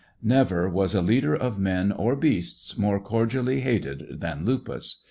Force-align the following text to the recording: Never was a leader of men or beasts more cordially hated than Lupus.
Never 0.23 0.67
was 0.67 0.95
a 0.95 1.01
leader 1.03 1.35
of 1.35 1.59
men 1.59 1.91
or 1.91 2.15
beasts 2.15 2.75
more 2.75 2.99
cordially 2.99 3.61
hated 3.61 4.19
than 4.19 4.43
Lupus. 4.43 4.97